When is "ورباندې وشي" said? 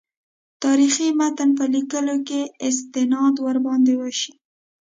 3.45-4.33